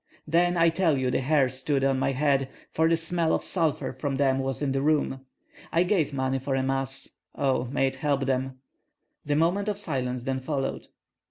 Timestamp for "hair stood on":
1.21-1.99